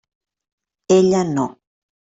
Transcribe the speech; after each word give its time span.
Ella 0.97 1.23
no. 1.23 1.45